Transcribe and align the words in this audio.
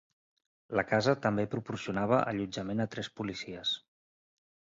La 0.79 0.83
casa 0.91 1.13
també 1.25 1.45
proporcionava 1.51 2.23
allotjament 2.33 2.83
a 2.87 2.89
tres 2.97 3.11
policies. 3.21 3.77